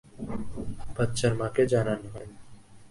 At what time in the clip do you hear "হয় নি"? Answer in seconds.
2.13-2.37